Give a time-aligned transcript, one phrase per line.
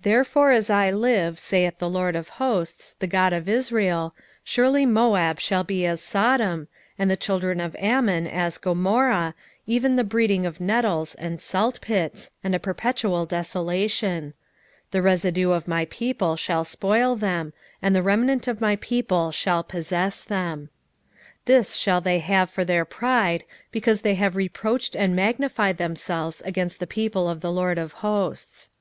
[0.00, 4.84] 2:9 Therefore as I live, saith the LORD of hosts, the God of Israel, Surely
[4.84, 6.66] Moab shall be as Sodom,
[6.98, 12.56] and the children of Ammon as Gomorrah, even the breeding of nettles, and saltpits, and
[12.56, 14.34] a perpetual desolation:
[14.90, 19.62] the residue of my people shall spoil them, and the remnant of my people shall
[19.62, 20.70] possess them.
[21.42, 26.42] 2:10 This shall they have for their pride, because they have reproached and magnified themselves
[26.44, 28.72] against the people of the LORD of hosts.